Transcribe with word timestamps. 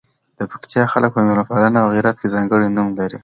د 0.39 0.41
پکتیکا 0.51 0.85
خلګ 0.93 1.11
په 1.13 1.19
میلمه 1.27 1.45
پالنه 1.49 1.79
او 1.81 1.91
غیرت 1.95 2.15
کې 2.21 2.33
ځانکړي 2.35 2.67
نوم 2.75 2.87
لزي. 2.97 3.19